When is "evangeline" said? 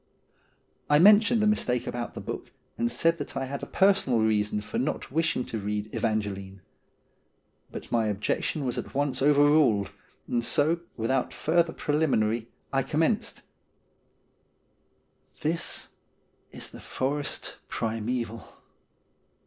5.95-6.61